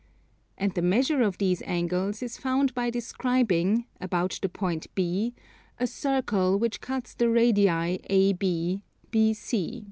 [0.57, 5.35] And the measure of these angles is found by describing, about the point B,
[5.79, 9.79] a circle which cuts the radii AB, BC.